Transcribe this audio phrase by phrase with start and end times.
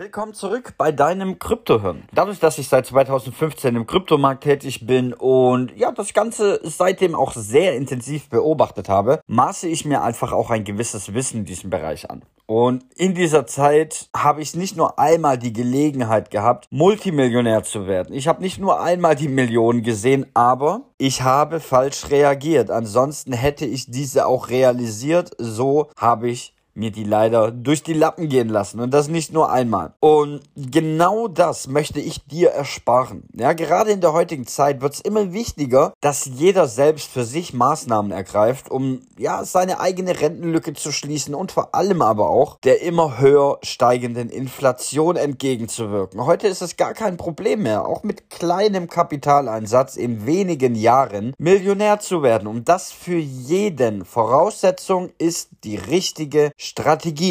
[0.00, 2.04] Willkommen zurück bei deinem Kryptohirn.
[2.14, 7.32] Dadurch, dass ich seit 2015 im Kryptomarkt tätig bin und ja, das Ganze seitdem auch
[7.32, 12.10] sehr intensiv beobachtet habe, maße ich mir einfach auch ein gewisses Wissen in diesem Bereich
[12.10, 12.22] an.
[12.46, 18.14] Und in dieser Zeit habe ich nicht nur einmal die Gelegenheit gehabt, Multimillionär zu werden.
[18.14, 22.70] Ich habe nicht nur einmal die Millionen gesehen, aber ich habe falsch reagiert.
[22.70, 25.32] Ansonsten hätte ich diese auch realisiert.
[25.36, 29.52] So habe ich mir die leider durch die Lappen gehen lassen und das nicht nur
[29.52, 29.92] einmal.
[30.00, 33.24] Und genau das möchte ich dir ersparen.
[33.34, 37.52] Ja, gerade in der heutigen Zeit wird es immer wichtiger, dass jeder selbst für sich
[37.52, 42.80] Maßnahmen ergreift, um ja seine eigene Rentenlücke zu schließen und vor allem aber auch der
[42.80, 46.24] immer höher steigenden Inflation entgegenzuwirken.
[46.24, 52.00] Heute ist es gar kein Problem mehr, auch mit kleinem Kapitaleinsatz in wenigen Jahren Millionär
[52.00, 52.48] zu werden.
[52.48, 54.06] Und das für jeden.
[54.06, 56.69] Voraussetzung ist die richtige Strategie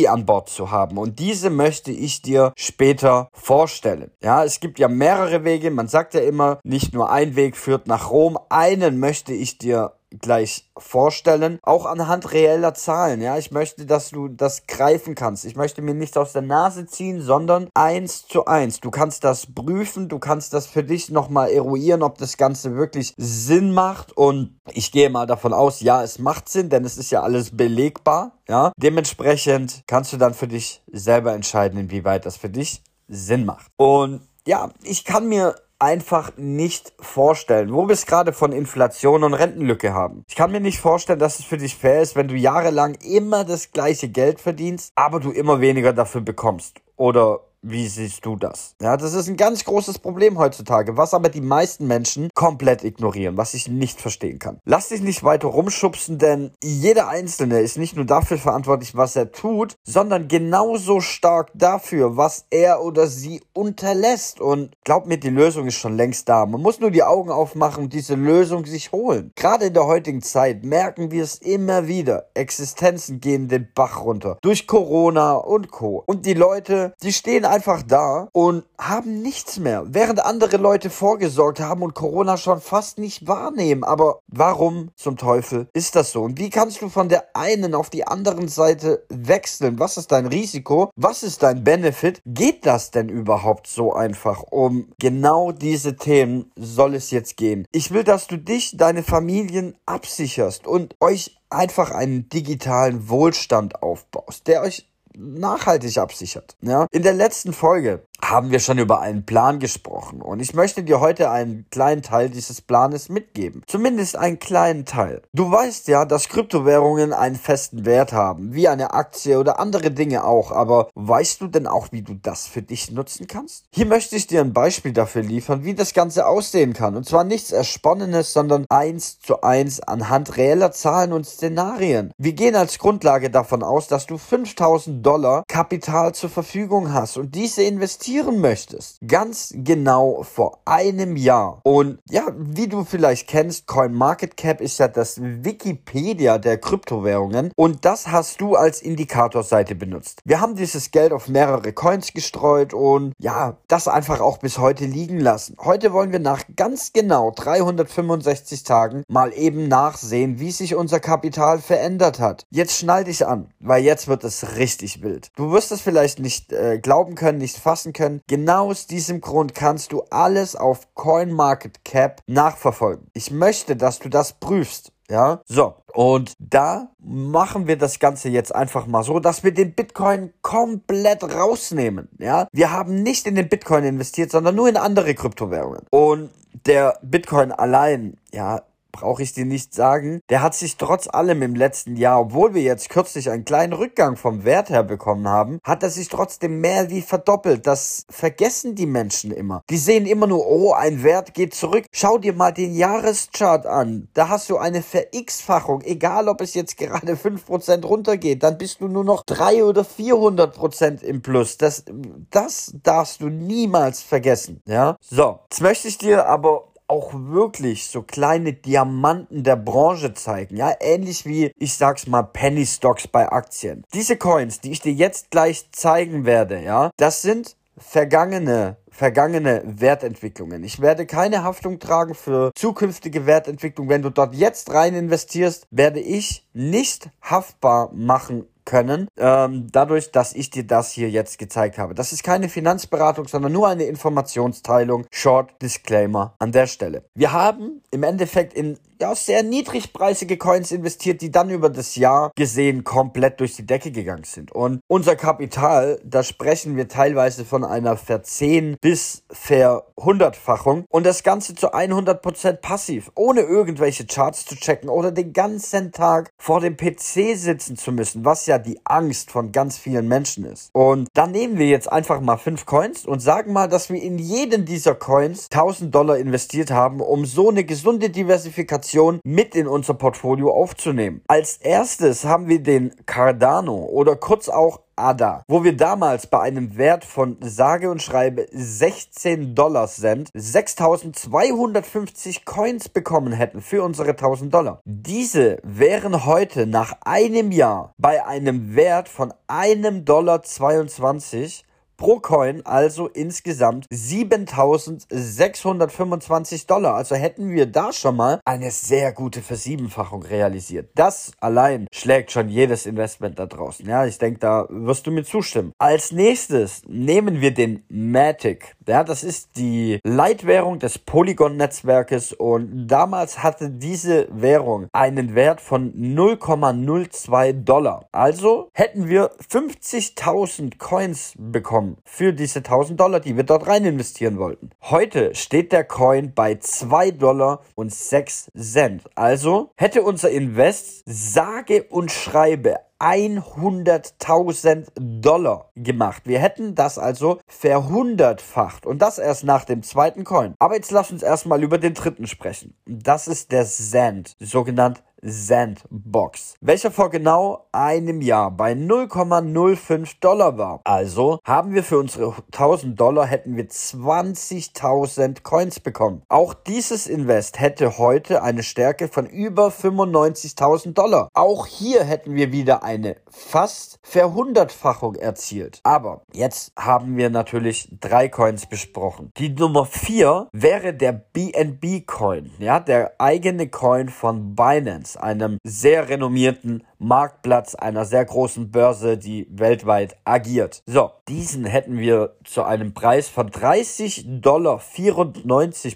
[0.08, 0.98] an Bord zu haben.
[0.98, 4.12] Und diese möchte ich dir später vorstellen.
[4.22, 5.72] Ja, es gibt ja mehrere Wege.
[5.72, 8.38] Man sagt ja immer, nicht nur ein Weg führt nach Rom.
[8.50, 13.22] Einen möchte ich dir gleich vorstellen, auch anhand reeller Zahlen.
[13.22, 15.46] Ja, ich möchte, dass du das greifen kannst.
[15.46, 18.80] Ich möchte mir nichts aus der Nase ziehen, sondern eins zu eins.
[18.80, 23.14] Du kannst das prüfen, du kannst das für dich nochmal eruieren, ob das Ganze wirklich
[23.18, 24.16] Sinn macht.
[24.16, 27.56] Und ich gehe mal davon aus, ja, es macht Sinn, denn es ist ja alles
[27.56, 28.34] belegbar.
[28.48, 33.68] Ja, dementsprechend kannst du dann für dich selber entscheiden, inwieweit das für dich Sinn macht.
[33.78, 39.34] Und ja, ich kann mir einfach nicht vorstellen, wo wir es gerade von Inflation und
[39.34, 40.26] Rentenlücke haben.
[40.28, 43.46] Ich kann mir nicht vorstellen, dass es für dich fair ist, wenn du jahrelang immer
[43.46, 46.82] das gleiche Geld verdienst, aber du immer weniger dafür bekommst.
[46.98, 48.76] Oder wie siehst du das?
[48.82, 53.38] Ja, das ist ein ganz großes Problem heutzutage, was aber die meisten Menschen komplett ignorieren,
[53.38, 54.60] was ich nicht verstehen kann.
[54.66, 59.32] Lass dich nicht weiter rumschubsen, denn jeder Einzelne ist nicht nur dafür verantwortlich, was er
[59.32, 64.40] tut, sondern genauso stark dafür, was er oder sie unterlässt.
[64.40, 66.46] Und glaub mir, die Lösung ist schon längst da.
[66.46, 69.32] Man muss nur die Augen aufmachen und diese Lösung sich holen.
[69.36, 72.30] Gerade in der heutigen Zeit merken wir es immer wieder.
[72.36, 74.38] Existenzen gehen den Bach runter.
[74.42, 76.04] Durch Corona und Co.
[76.06, 81.60] Und die Leute, die stehen einfach da und haben nichts mehr, während andere Leute vorgesorgt
[81.60, 83.84] haben und Corona schon fast nicht wahrnehmen.
[83.84, 86.24] Aber warum zum Teufel ist das so?
[86.24, 89.80] Und wie kannst du von der einen auf die anderen Seite wechseln?
[89.80, 90.92] Was ist dein Risiko?
[90.96, 92.22] Was ist dein Benefit?
[92.26, 94.44] Geht das denn überhaupt so einfach?
[94.44, 97.66] Um genau diese Themen soll es jetzt gehen.
[97.72, 104.48] Ich will, dass du dich, deine Familien absicherst und euch einfach einen digitalen Wohlstand aufbaust,
[104.48, 106.56] der euch nachhaltig absichert.
[106.62, 106.88] Ja?
[106.92, 111.00] In der letzten Folge haben wir schon über einen Plan gesprochen und ich möchte dir
[111.00, 113.64] heute einen kleinen Teil dieses Planes mitgeben.
[113.66, 115.24] Zumindest einen kleinen Teil.
[115.34, 120.24] Du weißt ja, dass Kryptowährungen einen festen Wert haben, wie eine Aktie oder andere Dinge
[120.26, 123.66] auch, aber weißt du denn auch, wie du das für dich nutzen kannst?
[123.74, 127.24] Hier möchte ich dir ein Beispiel dafür liefern, wie das Ganze aussehen kann und zwar
[127.24, 132.12] nichts Ersponnenes, sondern eins zu eins anhand reeller Zahlen und Szenarien.
[132.18, 137.34] Wir gehen als Grundlage davon aus, dass du 5000 Dollar Kapital zur Verfügung hast und
[137.34, 139.00] diese investieren investieren möchtest.
[139.08, 141.62] Ganz genau vor einem Jahr.
[141.64, 148.08] Und ja, wie du vielleicht kennst, CoinMarketCap ist ja das Wikipedia der Kryptowährungen und das
[148.08, 150.22] hast du als Indikatorseite benutzt.
[150.26, 154.86] Wir haben dieses Geld auf mehrere Coins gestreut und ja, das einfach auch bis heute
[154.86, 155.56] liegen lassen.
[155.60, 161.60] Heute wollen wir nach ganz genau 365 Tagen mal eben nachsehen, wie sich unser Kapital
[161.60, 162.46] verändert hat.
[162.50, 165.30] Jetzt schnall dich an, weil jetzt wird es richtig wild.
[165.36, 168.22] Du wirst es vielleicht nicht äh, glauben können, nicht fassen können können.
[168.28, 173.08] Genau aus diesem Grund kannst du alles auf CoinMarketCap nachverfolgen.
[173.14, 174.92] Ich möchte, dass du das prüfst.
[175.10, 175.74] Ja, so.
[175.92, 181.24] Und da machen wir das Ganze jetzt einfach mal so, dass wir den Bitcoin komplett
[181.24, 182.10] rausnehmen.
[182.20, 185.82] Ja, wir haben nicht in den Bitcoin investiert, sondern nur in andere Kryptowährungen.
[185.90, 186.30] Und
[186.68, 188.62] der Bitcoin allein, ja,
[188.92, 192.62] brauche ich dir nicht sagen, der hat sich trotz allem im letzten Jahr, obwohl wir
[192.62, 196.90] jetzt kürzlich einen kleinen Rückgang vom Wert her bekommen haben, hat er sich trotzdem mehr
[196.90, 197.68] wie verdoppelt.
[197.68, 199.64] Das vergessen die Menschen immer.
[199.70, 201.86] Die sehen immer nur, oh, ein Wert geht zurück.
[201.92, 204.10] Schau dir mal den Jahreschart an.
[204.14, 205.82] Da hast du eine Ver-X-Fachung.
[205.82, 211.02] Egal, ob es jetzt gerade 5% runtergeht, dann bist du nur noch 3 oder 400%
[211.04, 211.58] im Plus.
[211.58, 211.84] Das,
[212.32, 214.62] das darfst du niemals vergessen.
[214.66, 214.98] Ja?
[215.02, 220.74] So, jetzt möchte ich dir aber auch wirklich so kleine Diamanten der Branche zeigen, ja,
[220.80, 223.86] ähnlich wie, ich sag's mal, Penny Stocks bei Aktien.
[223.94, 230.62] Diese Coins, die ich dir jetzt gleich zeigen werde, ja, das sind vergangene vergangene Wertentwicklungen.
[230.66, 233.88] Ich werde keine Haftung tragen für zukünftige Wertentwicklung.
[233.88, 240.34] Wenn du dort jetzt rein investierst, werde ich nicht haftbar machen können, ähm, dadurch, dass
[240.34, 241.96] ich dir das hier jetzt gezeigt habe.
[241.96, 245.08] Das ist keine Finanzberatung, sondern nur eine Informationsteilung.
[245.12, 247.04] Short Disclaimer an der Stelle.
[247.16, 252.32] Wir haben im Endeffekt in ja, sehr niedrigpreisige Coins investiert, die dann über das Jahr
[252.36, 254.52] gesehen komplett durch die Decke gegangen sind.
[254.52, 261.56] Und unser Kapital, da sprechen wir teilweise von einer Verzehn- bis Verhundertfachung und das Ganze
[261.56, 267.38] zu 100% passiv, ohne irgendwelche Charts zu checken oder den ganzen Tag vor dem PC
[267.38, 270.72] sitzen zu müssen, was ja die Angst von ganz vielen Menschen ist.
[270.74, 274.18] Und dann nehmen wir jetzt einfach mal fünf Coins und sagen mal, dass wir in
[274.18, 278.89] jeden dieser Coins 1000 Dollar investiert haben, um so eine gesunde Diversifikation
[279.24, 281.22] mit in unser Portfolio aufzunehmen.
[281.28, 286.78] Als erstes haben wir den Cardano oder kurz auch ADA, wo wir damals bei einem
[286.78, 294.54] Wert von sage und schreibe 16 Dollar Cent 6250 Coins bekommen hätten für unsere 1000
[294.54, 294.82] Dollar.
[294.84, 301.64] Diese wären heute nach einem Jahr bei einem Wert von einem Dollar 22
[302.00, 306.96] pro Coin also insgesamt 7625 Dollar.
[306.96, 310.92] Also hätten wir da schon mal eine sehr gute Versiebenfachung realisiert.
[310.96, 313.86] Das allein schlägt schon jedes Investment da draußen.
[313.86, 315.74] Ja, ich denke, da wirst du mir zustimmen.
[315.78, 318.78] Als nächstes nehmen wir den Matic.
[318.88, 325.92] Ja, das ist die Leitwährung des Polygon-Netzwerkes und damals hatte diese Währung einen Wert von
[325.94, 328.08] 0,02 Dollar.
[328.14, 334.38] Also hätten wir 50.000 Coins bekommen für diese 1000 Dollar, die wir dort rein investieren
[334.38, 334.72] wollten.
[334.82, 339.04] Heute steht der Coin bei 2 Dollar und 6 Cent.
[339.16, 346.24] Also hätte unser Invest sage und schreibe 100.000 Dollar gemacht.
[346.26, 350.56] Wir hätten das also verhundertfacht und das erst nach dem zweiten Coin.
[350.60, 352.76] Aber jetzt lass uns erstmal über den dritten sprechen.
[352.86, 360.82] Das ist der Sand, sogenannt Sandbox, welcher vor genau einem Jahr bei 0,05 Dollar war.
[360.84, 366.24] Also haben wir für unsere 1000 Dollar hätten wir 20.000 Coins bekommen.
[366.30, 371.30] Auch dieses Invest hätte heute eine Stärke von über 95.000 Dollar.
[371.34, 375.80] Auch hier hätten wir wieder eine fast Verhundertfachung erzielt.
[375.84, 379.32] Aber jetzt haben wir natürlich drei Coins besprochen.
[379.38, 385.22] Die Nummer vier wäre der BNB Coin, ja, der eigene Coin von Binance.
[385.22, 390.84] Einem sehr renommierten Marktplatz einer sehr großen Börse, die weltweit agiert.
[390.86, 394.82] So, diesen hätten wir zu einem Preis von 30,94 Dollar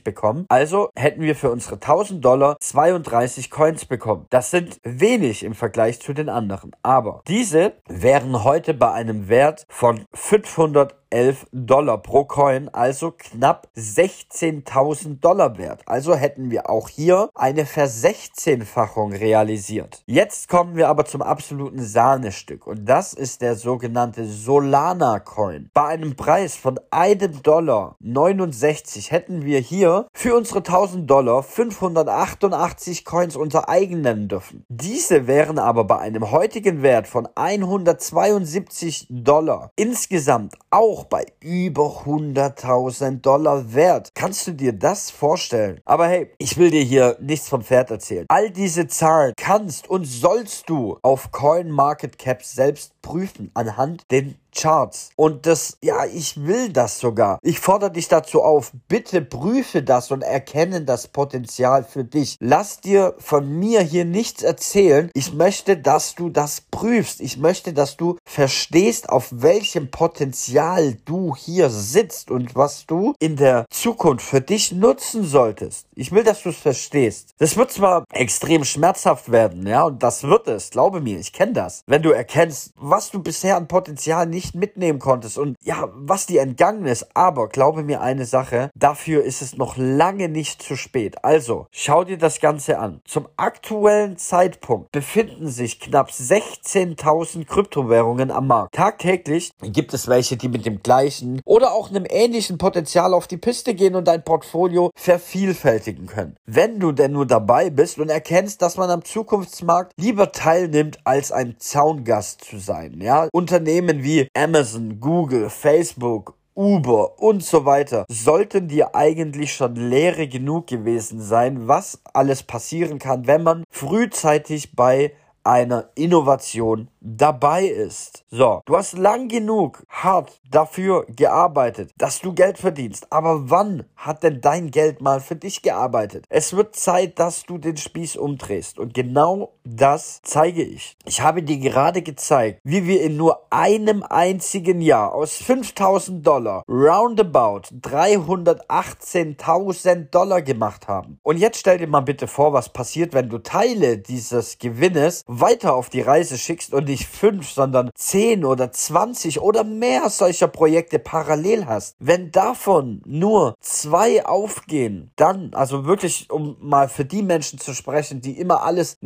[0.03, 0.45] bekommen.
[0.47, 4.25] Also hätten wir für unsere 1000 Dollar 32 Coins bekommen.
[4.29, 6.71] Das sind wenig im Vergleich zu den anderen.
[6.83, 13.67] Aber diese wären heute bei einem Wert von 500 11 Dollar pro Coin, also knapp
[13.77, 15.81] 16.000 Dollar wert.
[15.85, 20.01] Also hätten wir auch hier eine Versechzehnfachung realisiert.
[20.07, 25.69] Jetzt kommen wir aber zum absoluten Sahnestück und das ist der sogenannte Solana Coin.
[25.75, 33.05] Bei einem Preis von einem Dollar 69 hätten wir hier für unsere 1000 Dollar 588
[33.05, 34.65] Coins unter eigen nennen dürfen.
[34.67, 42.03] Diese wären aber bei einem heutigen Wert von 172 Dollar insgesamt auch auch bei über
[42.05, 44.09] 100.000 Dollar wert.
[44.15, 45.79] Kannst du dir das vorstellen?
[45.85, 48.25] Aber hey, ich will dir hier nichts vom Pferd erzählen.
[48.29, 55.09] All diese Zahlen kannst und sollst du auf CoinMarketCap selbst prüfen anhand den Charts.
[55.15, 57.39] Und das, ja, ich will das sogar.
[57.41, 62.37] Ich fordere dich dazu auf, bitte prüfe das und erkenne das Potenzial für dich.
[62.39, 65.09] Lass dir von mir hier nichts erzählen.
[65.13, 67.19] Ich möchte, dass du das prüfst.
[67.19, 73.35] Ich möchte, dass du verstehst, auf welchem Potenzial du hier sitzt und was du in
[73.35, 75.87] der Zukunft für dich nutzen solltest.
[75.95, 77.31] Ich will, dass du es verstehst.
[77.39, 81.53] Das wird zwar extrem schmerzhaft werden, ja, und das wird es, glaube mir, ich kenne
[81.53, 81.83] das.
[81.87, 86.43] Wenn du erkennst, was du bisher an Potenzial nicht mitnehmen konntest und ja, was dir
[86.43, 87.07] entgangen ist.
[87.15, 91.25] Aber glaube mir eine Sache, dafür ist es noch lange nicht zu spät.
[91.25, 93.01] Also, schau dir das Ganze an.
[93.05, 98.75] Zum aktuellen Zeitpunkt befinden sich knapp 16.000 Kryptowährungen am Markt.
[98.75, 103.37] Tagtäglich gibt es welche, die mit dem gleichen oder auch einem ähnlichen Potenzial auf die
[103.37, 106.35] Piste gehen und dein Portfolio vervielfältigen können.
[106.45, 111.31] Wenn du denn nur dabei bist und erkennst, dass man am Zukunftsmarkt lieber teilnimmt, als
[111.31, 118.67] ein Zaungast zu sein, ja, Unternehmen wie Amazon, Google, Facebook, Uber und so weiter sollten
[118.67, 125.13] dir eigentlich schon Lehre genug gewesen sein, was alles passieren kann, wenn man frühzeitig bei
[125.43, 128.23] einer Innovation dabei ist.
[128.29, 133.11] So, du hast lang genug hart dafür gearbeitet, dass du Geld verdienst.
[133.11, 136.25] Aber wann hat denn dein Geld mal für dich gearbeitet?
[136.29, 138.79] Es wird Zeit, dass du den Spieß umdrehst.
[138.79, 140.95] Und genau das zeige ich.
[141.05, 146.63] Ich habe dir gerade gezeigt, wie wir in nur einem einzigen Jahr aus 5000 Dollar
[146.67, 151.19] roundabout 318.000 Dollar gemacht haben.
[151.23, 155.75] Und jetzt stell dir mal bitte vor, was passiert, wenn du Teile dieses Gewinnes weiter
[155.75, 160.99] auf die Reise schickst und nicht fünf, sondern zehn oder zwanzig oder mehr solcher Projekte
[160.99, 161.95] parallel hast.
[161.99, 168.21] Wenn davon nur zwei aufgehen, dann, also wirklich, um mal für die Menschen zu sprechen,
[168.21, 168.97] die immer alles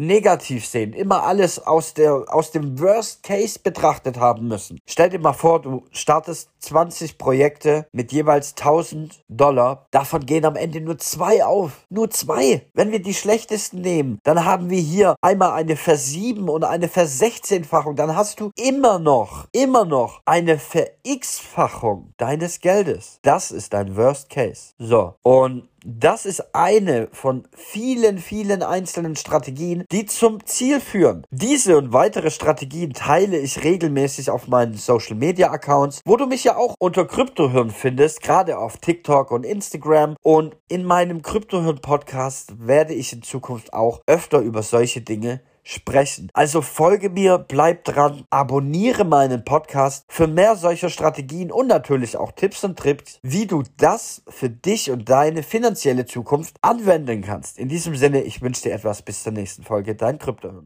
[0.47, 4.79] negativ sehen, immer alles aus der, aus dem Worst Case betrachtet haben müssen.
[4.85, 9.85] Stell dir mal vor, du startest 20 Projekte mit jeweils 1000 Dollar.
[9.91, 11.85] Davon gehen am Ende nur zwei auf.
[11.89, 12.67] Nur zwei.
[12.73, 17.95] Wenn wir die schlechtesten nehmen, dann haben wir hier einmal eine Versieben und eine Versechzehnfachung.
[17.95, 23.19] Dann hast du immer noch, immer noch eine Ver-X-Fachung deines Geldes.
[23.21, 24.73] Das ist dein Worst Case.
[24.77, 25.15] So.
[25.23, 31.23] Und das ist eine von vielen, vielen einzelnen Strategien, die zum Ziel führen.
[31.31, 36.43] Diese und weitere Strategien teile ich regelmäßig auf meinen Social Media Accounts, wo du mich
[36.43, 40.17] ja auch unter Kryptohirn findest, gerade auf TikTok und Instagram.
[40.21, 46.29] Und in meinem Kryptohirn Podcast werde ich in Zukunft auch öfter über solche Dinge sprechen.
[46.33, 52.31] Also folge mir, bleib dran, abonniere meinen Podcast für mehr solcher Strategien und natürlich auch
[52.31, 57.59] Tipps und Tricks, wie du das für dich und deine finanzielle Zukunft anwenden kannst.
[57.59, 60.65] In diesem Sinne, ich wünsche dir etwas bis zur nächsten Folge, dein Kryptohirn.